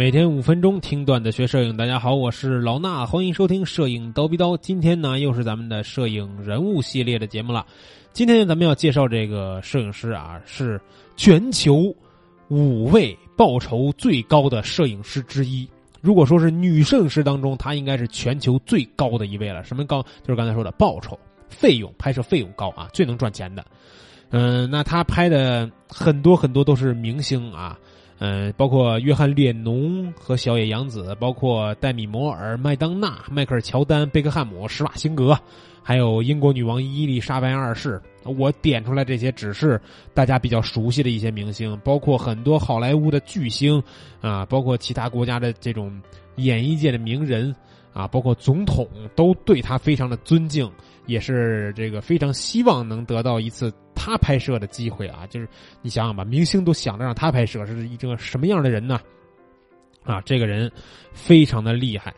[0.00, 4.56] 每天五分钟听段子学摄影，大家好，我是老衲，欢迎收听摄影刀逼刀。
[4.56, 7.66] 今天呢，又是咱们的摄影人物系列的节目了。
[8.10, 10.80] 今天咱们要介绍这个摄影师啊，是
[11.18, 11.94] 全球
[12.48, 15.68] 五位报酬最高的摄影师之一。
[16.00, 19.62] 如果说是女摄影师当中，她应该是全球最高的一位了。
[19.64, 20.02] 什么高？
[20.22, 23.62] 就是刚才说的报酬、费用、拍摄费用高啊，最能赚钱的。
[24.30, 27.78] 嗯，那她拍的很多很多都是明星啊。
[28.22, 35.34] 嗯，包括约翰列侬和小野洋子，包括戴米摩尔、麦当娜、迈克尔乔丹、贝克汉姆、施瓦辛格，
[35.82, 37.98] 还有英国女王伊丽莎白二世。
[38.24, 39.80] 我点出来这些只是
[40.12, 43.82] 大家比较熟悉的一些明星，包括很多好莱坞的巨星
[44.20, 45.98] 啊，包括其他国家的这种
[46.36, 47.56] 演艺界的名人
[47.94, 50.70] 啊，包括总统都对他非常的尊敬，
[51.06, 53.72] 也是这个非常希望能得到一次。
[54.02, 55.46] 他拍摄的机会啊，就是
[55.82, 58.98] 你想想吧，明星都想着让他拍摄，是一个什么样的人呢？
[60.04, 60.72] 啊，这个人
[61.12, 62.14] 非常的厉害，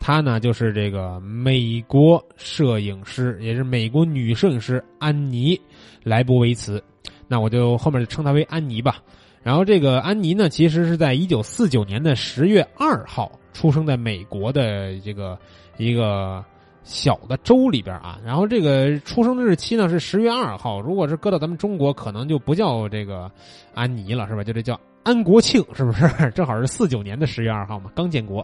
[0.00, 5.60] 他呢就是这个美国摄影师，也是美国女摄影师安妮
[6.02, 6.82] 莱博维茨，
[7.28, 9.02] 那我就后面就称她为安妮吧。
[9.42, 15.38] 然后这个安妮呢，其实是在一九四九年的十月二号出生在美国的这个
[15.76, 16.42] 一个。
[16.86, 20.80] 小的州里边啊，然后这个出生的日期呢是十月二号。
[20.80, 23.28] 如果是搁到咱们中国，可能就不叫这个
[23.74, 24.44] 安妮了，是吧？
[24.44, 26.08] 就这叫安国庆，是不是？
[26.30, 28.38] 正好是四九年的十月二号嘛，刚建国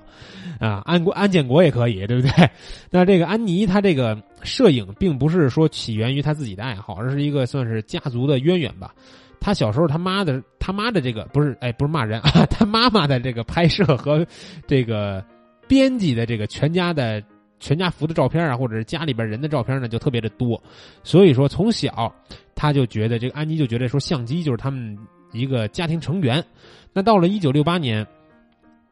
[0.58, 0.82] 啊。
[0.84, 2.50] 安国安建国也可以，对不对？
[2.90, 8.92] 那这个安妮她这个摄影并不是说起源于她自己的爱好，而是一个算是家族的渊源吧。
[9.38, 14.26] 她小时候他妈的他妈的这个不是哎不是骂人啊， 他妈妈的这个拍摄和
[14.66, 15.24] 这个
[15.68, 17.22] 编辑的这个全家的。
[17.62, 20.60] 全家福的照片啊，或者是家里边人的照片呢，就特别的多。
[21.04, 22.12] 所以说，从小
[22.56, 24.98] 他就觉得这个安妮就觉得说，相机就是他们
[25.30, 26.44] 一个家庭成员。
[26.92, 28.04] 那到了一九六八年，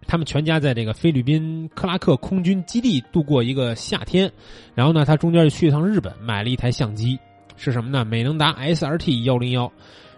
[0.07, 4.31] 他们全家在这个菲律宾克拉克空军基地度过一个夏天。
[4.73, 7.19] 然后呢，他中间就去一趟日本，买了一台相机，
[7.57, 8.05] 是什么呢？
[8.05, 9.71] 美能达 SRT 幺零幺。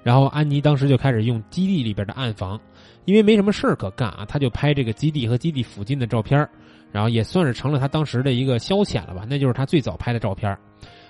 [0.03, 2.60] 然后安妮当时就开始用基地里边的暗房，
[3.06, 6.47] 因为没什么事儿可干啊，他就拍这个基地和基地附近的照片。
[6.92, 10.56] 然后也算是成了他当时的一个消遣了吧，那就是他最早拍的照片。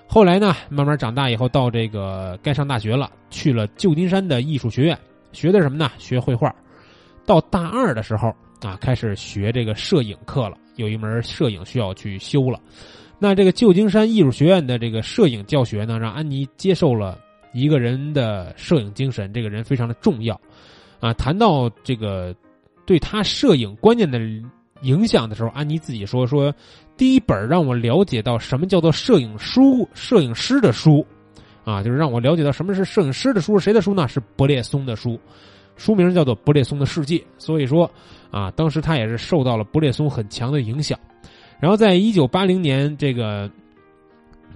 [0.06, 4.98] 后来呢，慢慢长大以后，到这个该上大学了，去了旧金山的艺术学院，
[5.32, 5.90] 学的什么呢？
[5.98, 6.54] 学绘画。
[7.24, 8.28] 到大二的时候
[8.60, 12.60] 啊，开始学这个摄影课了，有一门摄影需要去修了。
[13.18, 17.18] 那这个旧金山艺术学院的这个摄影教学呢，让安妮接受了
[17.52, 20.38] 一个人的摄影精神，这个人非常的重要。
[21.00, 22.34] 啊，谈到这个
[22.84, 24.20] 对他摄影观念的。
[24.82, 26.54] 影响的时候，安妮自己说：“说
[26.96, 31.04] 第一本让我了解到什么叫做摄影书、摄影师的书，
[31.64, 33.58] 啊，就是让我了解到什么是摄影师的书。
[33.58, 34.06] 谁的书呢？
[34.06, 35.18] 是伯列松的书，
[35.76, 37.16] 书名叫做《伯列松的世界》。
[37.38, 37.90] 所以说，
[38.30, 40.98] 啊，当时他也是受到了伯列松很强的影响。
[41.60, 43.48] 然后，在一九八零年，这个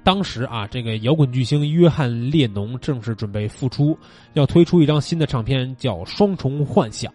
[0.03, 3.97] 当时啊，这个摇滚巨星约翰列侬正式准备复出，
[4.35, 7.13] 要推出一张新的唱片，叫《双重幻想》。”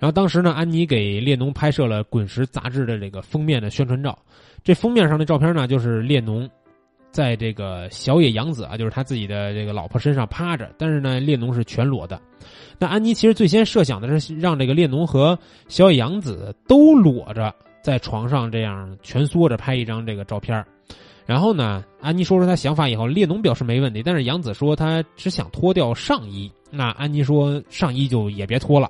[0.00, 4.18] 然后当时呢，安妮给列侬拍摄了《滚石》杂志的这个封面的宣传照。
[4.64, 6.48] 这封面上的照片呢，就是列侬
[7.10, 12.18] 在这个小野洋子啊，就是他自己的这个老婆身上趴着，但是呢，列侬是全裸的。
[12.78, 15.38] 那安妮其实最先设想的是让这个列侬和
[15.68, 20.64] 小野洋子都裸着在床上这样蜷缩着拍一张这个照片。
[21.26, 26.50] 然后呢，安妮说说她想法以后，列侬表示没问题，但是杨子说他只想脱掉上衣。
[26.72, 28.88] 那安妮说上衣就也别脱了。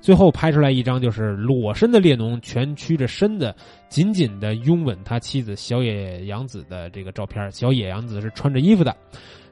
[0.00, 3.54] 最后拍出来一张就是裸身的列侬，蜷曲着身子，
[3.88, 7.50] 紧紧的拥吻他妻子小野洋子的这个照片。
[7.50, 8.94] 小野洋子是穿着衣服的，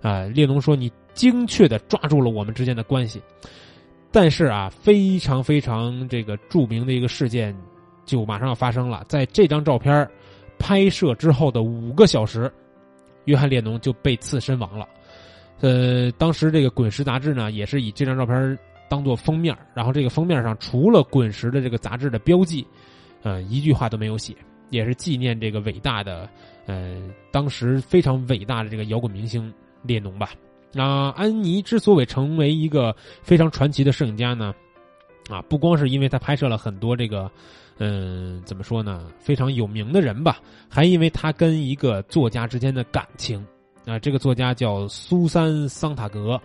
[0.03, 3.21] 啊，列侬说你精确的抓住了我们之间的关系。
[4.13, 7.57] 但是啊，非常非常这个著名的一个事件，
[8.05, 9.05] 就马上要发生了。
[9.09, 10.07] 在这张照片
[10.61, 12.53] 拍摄之后的五个小时，
[13.25, 14.87] 约翰列侬就被刺身亡了。
[15.61, 18.57] 呃，当时这个《滚石》杂志呢，也是以这张照片。
[18.91, 22.67] 当做封面，然后这个封面上除了滚石的这个杂志的标记，
[23.23, 24.35] 呃，一句话都没有写，
[24.71, 26.29] 也是纪念这个伟大的，
[26.67, 30.31] 呃，当时非常伟大的这个摇滚明星列侬吧。
[30.73, 32.93] 那安妮之所以成为一个
[33.23, 34.53] 非常传奇的摄影家呢，
[35.31, 37.31] 啊，不光是因为他拍摄了很多这个，
[37.79, 40.39] 嗯，怎么说呢，非常有名的人吧，
[40.69, 43.47] 还因为他跟一个作家之间的感情，
[43.87, 46.41] 啊，这个作家叫苏珊桑塔格。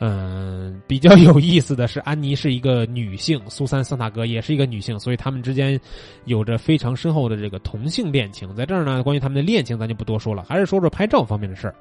[0.00, 5.78] 嗯，比较有意思的是，安妮是一个女性，苏珊桑塔格也是一个女性，所以他们之间
[6.24, 8.54] 有着非常深厚的这个同性恋情。
[8.54, 11.74] 在这儿呢，关于他们的恋情，咱就不多说了，还是说说拍照方面的事儿。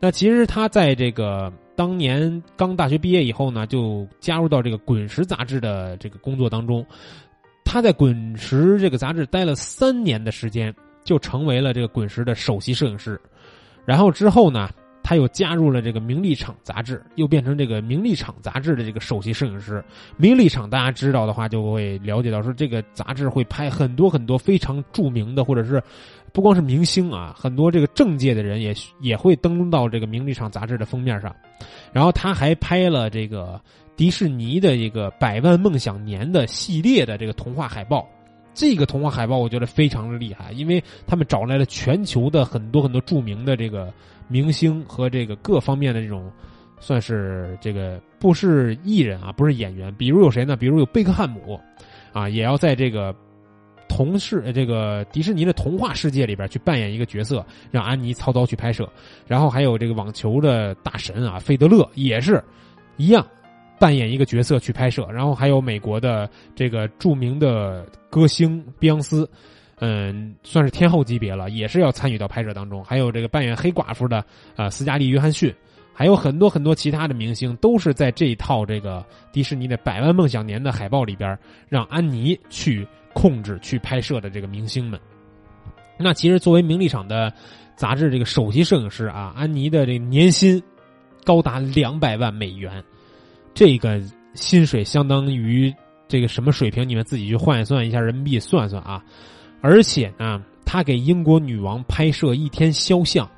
[0.00, 6.84] 那其实他在这个当年刚大学毕业以后呢，就加入到这个《滚石》杂志的这个工作当中。
[7.64, 10.74] 他在《滚石》这个杂志待了三年的时间，
[11.04, 13.20] 就成为了这个《滚石》的首席摄影师。
[13.84, 14.70] 然后之后呢，
[15.02, 19.82] 他又加入了这个《名利场》杂志，又变成这个《名利场》杂志的这个首席摄影师。
[20.16, 25.82] 《名利场》大家知道的话，就会了解到说，这个杂志会拍很多很多非常著名的，或者是
[26.32, 31.34] 不光是明星啊，很多这个政界的人也也会登到这个《名利场》杂志的封面上。
[31.92, 33.60] 然后他还拍了这个
[33.96, 38.06] 迪士尼的一个《百万梦想年》的系列的这个童话海报。
[38.58, 43.94] 这个童话海报我觉得非常的厉害，因为他们找来了全球的很多很多著名的这个
[44.26, 46.28] 明星和这个各方面的这种，
[46.80, 50.56] 算是这个不是艺人啊，不是演员，比如有谁呢？
[50.56, 51.60] 比如有贝克汉姆，
[52.12, 53.14] 啊，也要在这个
[53.88, 58.90] 同事这个迪士尼的童话世界里边去扮演一个角色，让安妮操刀去拍摄。
[59.28, 62.42] 然后还有这个网球的大神啊，费德勒也是
[62.96, 63.24] 一样。
[63.78, 69.28] 扮演一个角色去拍摄，然后还有美国的这个著名的歌星碧昂斯，
[69.78, 72.84] 嗯，算是天后级别了，也是要参与到拍摄当中。
[72.84, 74.24] 还有这个扮演黑寡妇的
[74.56, 75.54] 啊斯嘉丽约翰逊，
[75.92, 81.38] 还有很多很多其他的明星，都是在这一套这个迪士尼的《百万梦想年》的海报里边，
[81.68, 84.98] 让安妮去控制去拍摄的这个明星们。
[85.96, 87.32] 那其实作为名利场的
[87.76, 90.60] 杂志这个首席摄影师啊，安妮的这个年薪
[91.24, 92.82] 高达两百万美元。
[93.58, 94.00] 这个
[94.34, 95.74] 薪水相当于
[96.06, 96.88] 这个什么水平？
[96.88, 99.04] 你们自己去换算一下人民币，算算啊！
[99.60, 103.28] 而且呢，他给英国女王拍摄一天肖像，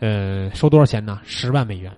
[0.00, 1.20] 呃，收多少钱呢？
[1.22, 1.94] 十万美元，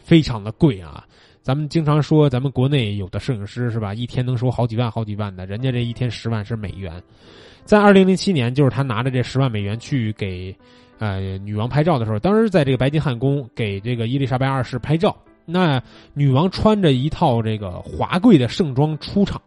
[0.00, 1.06] 非常的贵啊！
[1.42, 7.00] 咱们经常说，咱们国内有的摄影师是吧，一天能收好几万、好几万的，人家这一天十万是美元。
[7.64, 10.52] 在二零零七年，就是他拿着这十万美元去给
[10.98, 15.16] 呃女王拍照的时候，当时在这个白金汉宫给这个伊丽莎白二世拍照。
[15.50, 15.82] 那
[16.14, 19.40] 女王穿着一套这个华贵的盛装出场，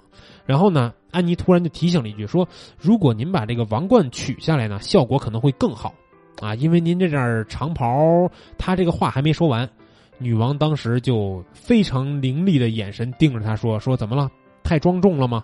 [0.46, 2.48] 然后呢，安妮突然就提醒了一句说
[2.78, 5.94] ：“如果您把这个王冠取下来呢，效果可能会更好，
[6.42, 9.70] 啊，因为您这件长袍。”她这个话还没说完，
[10.18, 14.30] 女王当时就非常凌厉的眼神盯着她说：“说怎么了？
[14.64, 15.44] 太庄重了吗？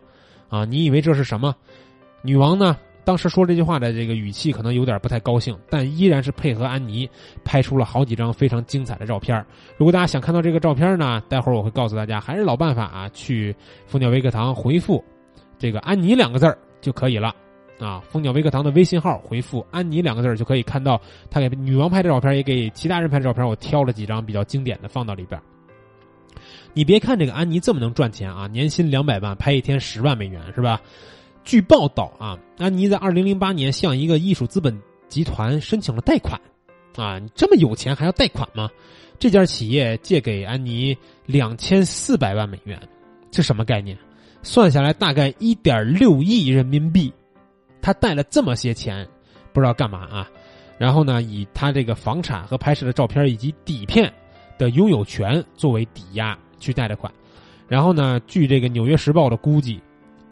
[0.50, 1.56] 啊，你以为这是什么？”
[2.22, 2.78] 女王呢？
[3.10, 7.10] 当时说这句话的这个语气可能有点不太高兴，但依然是配合安妮
[7.44, 9.44] 拍出了好几张非常精彩的照片。
[9.78, 13.56] 如果大家想看到这个照片呢，待会儿我会告诉大家，还是老办法啊，去
[13.88, 15.04] 蜂鸟微课堂回复
[15.58, 17.34] 这个“安妮”两个字就可以了
[17.80, 18.00] 啊。
[18.02, 21.02] 蜂鸟微课堂的微信号回复“安妮”两个字就可以看到
[21.32, 23.44] 他给女王拍的照片，也给其他人拍的照片。
[23.44, 25.42] 我挑了几张比较经典的放到里边。
[26.76, 30.80] 你别看这个安妮这么能赚钱啊，年薪两百万，拍一天十万美元是吧？
[31.44, 36.40] 据报道啊，安妮在二零零八年向一个艺术资本集团申请了贷款，
[36.96, 38.70] 啊，你这么有钱还要贷款吗？
[39.18, 40.96] 这家企业借给安妮
[41.26, 42.80] 两千四百万美元，
[43.32, 43.98] 这什么概念？
[44.44, 47.12] 算下来大概一点六亿人民币，
[47.82, 49.08] 他贷了这么些钱，
[49.52, 50.30] 不知道干嘛啊？
[50.78, 54.14] 然后呢，以他这个房产和拍摄的照片以及底片
[54.58, 57.12] 的拥有权作为抵押去贷的款，
[57.68, 59.82] 然后呢，据这个《纽约时报》的估计。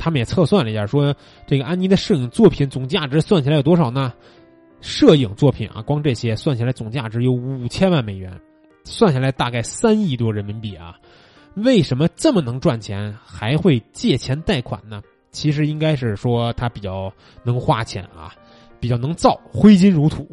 [0.07, 1.13] 他们也测算了一下，说
[1.45, 4.13] 这个安妮的摄影作品总价值算起来有多少呢？
[4.79, 8.31] 摄影作品啊，光这些算起来总价值有五千万美元，
[8.85, 10.95] 算下来大概三亿多人民币啊！
[11.55, 15.01] 为什么这么能赚钱，还会借钱贷款呢？
[15.31, 17.11] 其实应该是说他比较
[17.43, 18.33] 能花钱啊，
[18.79, 20.25] 比较能造，挥金如土。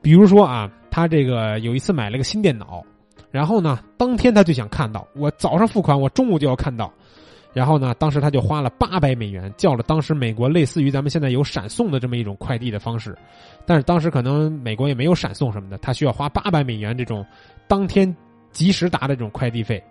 [0.00, 2.82] 比如说啊，他这个有一次买了个新电脑，
[3.30, 6.90] 然后呢，当天他就想看到，我早上付款，我中午就要看到。
[7.52, 13.16] 然后呢，当时他就花了八百美元叫了当时美国类似于咱们现在有闪送的这么一种快递的方式，
[13.66, 17.26] 但是当时可能美国也没有闪送什么的，他需要花八百美元这种
[17.66, 18.14] 当天
[18.52, 19.82] 及时达的这种快递费，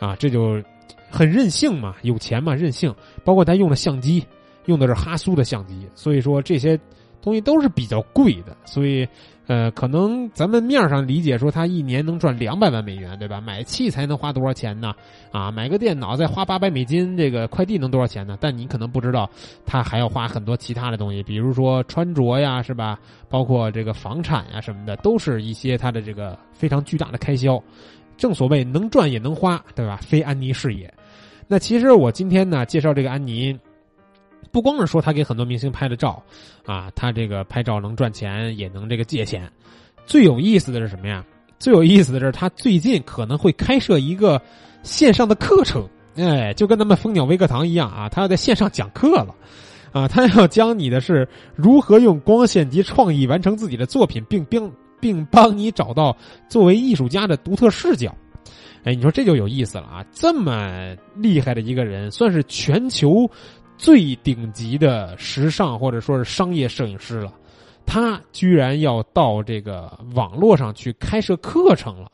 [0.00, 0.62] 啊，这就
[1.08, 2.94] 很任性嘛，有钱嘛，任性。
[3.24, 4.26] 包括他用的相机，
[4.66, 6.78] 用的是哈苏的相机，所以说这些
[7.22, 9.06] 东西都是比较贵的，所以。
[9.48, 13.40] 呃，可能咱们面上理解说他一年能赚两百万美元，对吧？
[13.40, 14.92] 买器材能花多少钱呢？
[15.32, 18.36] 啊，买个电脑再花八百美金，这个快递能多少钱呢？
[18.42, 19.26] 但你可能不知道，
[19.64, 22.98] 他还要花很多其他的东西，比如说穿着呀，是吧？
[23.30, 27.58] 包括这个房产呀什么的，都是一些他的这个非常巨大的开销。
[28.18, 29.96] 正所谓能赚也能花，对吧？
[30.02, 30.92] 非安妮是也。
[31.46, 33.58] 那其实我今天呢介绍这个安妮。
[34.50, 36.22] 不光是说他给很多明星拍的照，
[36.64, 39.50] 啊，他这个拍照能赚钱，也能这个借钱。
[40.06, 41.24] 最有意思的是什么呀？
[41.58, 44.40] 最有意思的是他最近可能会开设一个
[44.82, 49.34] 线上的课程，哎，就跟咱们蜂鸟微课堂一样啊，他要在线上讲课了，
[49.92, 56.16] 啊，他要教你的是如何用光线及创意完成自己的作品，并并并帮你找到
[56.48, 58.14] 作为艺术家的独特视角。
[58.84, 60.06] 哎，你说这就有意思了啊！
[60.12, 63.28] 这么厉害的一个人，算是全球。
[63.78, 67.32] 最顶级的时尚或者说是商业摄影师了，
[67.86, 72.10] 他居然要到这个网络上去开设课程了，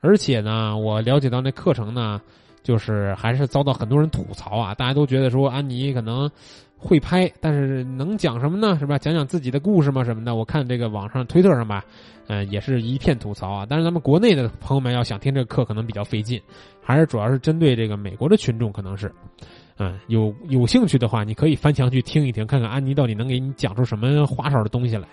[0.00, 2.20] 而且呢，我了解到那课程呢，
[2.62, 6.30] 就是还是遭到很多人吐槽啊，大家都觉得说安妮可能
[6.78, 8.78] 会拍，但是能讲什么呢？
[8.78, 8.96] 是吧？
[8.96, 10.04] 讲讲自己的故事吗？
[10.04, 10.36] 什么的？
[10.36, 11.84] 我看这个网上推特上吧，
[12.28, 13.66] 嗯，也是一片吐槽啊。
[13.68, 16.40] 但是咱们国内的朋友们要想听这个课，可能比较费劲，
[16.80, 19.12] 还是主要是针对这个美国的群众，可能是。
[19.82, 25.08] 嗯，有有兴趣的话，你可以翻墙去听一听，看看安妮到底能给你讲出什么花哨的东西来。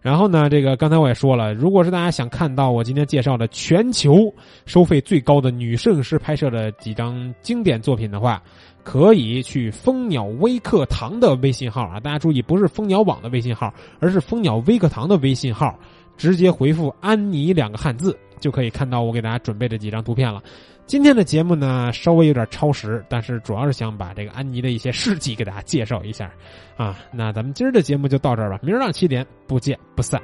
[0.00, 4.34] 然后呢，这个刚才我也说了，如果是大家想看到我今天介绍的全球
[4.66, 8.42] 收费最高的女摄影师拍摄的几张经典作品的话，
[8.82, 15.78] 可以去蜂鸟微课堂的微信号啊，大家注意，不是蜂鸟网的微信号，而是蜂鸟微课堂的微信号，
[16.16, 20.42] 直接回复“安妮”两个汉字，就可以看到我给大家准备的几张图片了。
[20.90, 26.28] 今天的节目呢，稍微有点超时，但是主要是想把这个安妮的一些事迹给大家介绍一下，
[26.76, 30.20] 啊，那咱们今儿的节目就到这儿吧，明儿上七点不见不散。